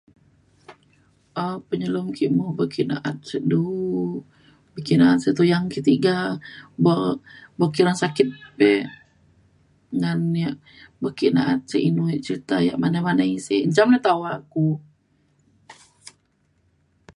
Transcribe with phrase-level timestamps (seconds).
[1.41, 3.63] um penyelum ke mu ban ke na'at sik du
[4.73, 6.15] ba ke na'at tuyang ke' tiga
[6.83, 6.93] bo,
[7.57, 8.29] bok ke rasa sakit
[8.71, 8.81] ek
[10.01, 10.57] ngan ya'
[11.01, 14.63] be ke na'at sik inu cerita ya' manai manai sik, njam lu tawe ku.